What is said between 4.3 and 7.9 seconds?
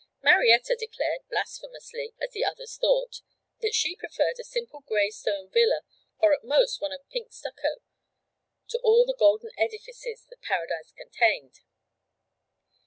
a simple grey stone villa or at most one of pink stucco,